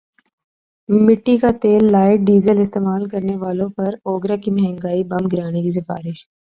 مٹی 0.89 1.35
کا 1.37 1.49
تیللائٹ 1.61 2.19
ڈیزل 2.27 2.61
استعمال 2.61 3.07
کرنے 3.09 3.35
والوں 3.37 3.69
پر 3.77 3.93
اوگرا 4.05 4.35
کی 4.43 4.51
مہنگائی 4.51 5.03
بم 5.05 5.27
گرانے 5.33 5.61
کی 5.61 5.71
سفارش 5.71 6.27